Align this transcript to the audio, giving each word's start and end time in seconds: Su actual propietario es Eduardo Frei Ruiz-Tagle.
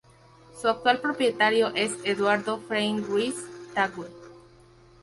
Su 0.59 0.67
actual 0.67 0.99
propietario 0.99 1.71
es 1.75 1.91
Eduardo 2.05 2.57
Frei 2.57 2.99
Ruiz-Tagle. 3.01 4.07